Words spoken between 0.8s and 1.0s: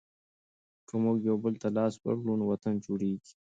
که